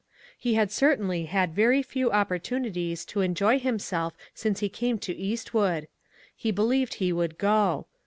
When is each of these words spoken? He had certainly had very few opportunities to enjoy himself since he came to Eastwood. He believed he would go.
He 0.35 0.55
had 0.55 0.71
certainly 0.71 1.25
had 1.25 1.53
very 1.53 1.83
few 1.83 2.09
opportunities 2.11 3.05
to 3.05 3.21
enjoy 3.21 3.59
himself 3.59 4.15
since 4.33 4.59
he 4.59 4.67
came 4.67 4.97
to 4.97 5.15
Eastwood. 5.15 5.87
He 6.35 6.49
believed 6.49 6.95
he 6.95 7.13
would 7.13 7.37
go. 7.37 7.85